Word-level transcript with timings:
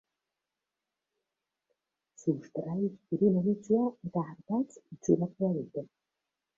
Sustrai 2.21 2.91
zuri 3.05 3.37
mamitsua 3.37 3.87
eta 4.09 4.27
ardatz 4.35 4.67
itxurakoa 4.83 5.57
dute. 5.65 5.91